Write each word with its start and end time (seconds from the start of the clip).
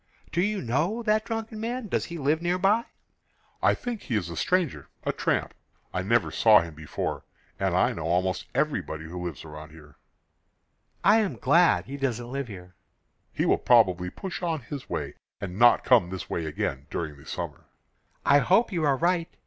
"Do 0.31 0.41
you 0.41 0.63
know 0.63 1.03
that 1.03 1.25
drunken 1.25 1.59
man? 1.59 1.87
Does 1.87 2.05
he 2.05 2.17
live 2.17 2.41
nearby?" 2.41 2.85
"I 3.61 3.75
think 3.75 4.01
he 4.01 4.15
is 4.15 4.31
a 4.31 4.35
stranger 4.35 4.89
a 5.03 5.11
tramp. 5.13 5.53
I 5.93 6.01
never 6.01 6.31
saw 6.31 6.61
him 6.61 6.73
before, 6.73 7.23
and 7.59 7.75
I 7.77 7.93
know 7.93 8.05
almost 8.07 8.47
everybody 8.55 9.03
who 9.03 9.23
lives 9.23 9.45
about 9.45 9.69
here." 9.69 9.97
"I 11.03 11.19
am 11.19 11.35
glad 11.35 11.85
he 11.85 11.97
doesn't 11.97 12.31
live 12.31 12.47
here." 12.47 12.73
"He 13.31 13.45
will 13.45 13.59
probably 13.59 14.09
push 14.09 14.41
on 14.41 14.61
his 14.61 14.89
way 14.89 15.13
and 15.39 15.59
not 15.59 15.83
come 15.83 16.09
this 16.09 16.27
way 16.27 16.47
again 16.47 16.87
during 16.89 17.15
the 17.17 17.25
summer." 17.27 17.65
"I 18.25 18.39
hope 18.39 18.71
you 18.71 18.83
are 18.83 18.97
right. 18.97 19.29